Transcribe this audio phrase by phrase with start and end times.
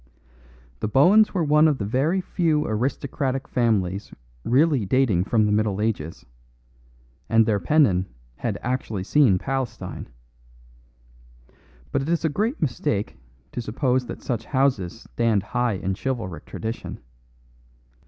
[0.79, 4.11] The Bohuns were one of the very few aristocratic families
[4.43, 6.25] really dating from the Middle Ages,
[7.29, 10.07] and their pennon had actually seen Palestine.
[11.91, 13.15] But it is a great mistake
[13.51, 16.97] to suppose that such houses stand high in chivalric tradition.